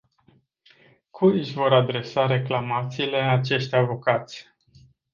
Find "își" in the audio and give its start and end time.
1.39-1.53